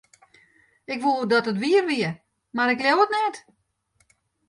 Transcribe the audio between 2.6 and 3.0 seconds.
ik leau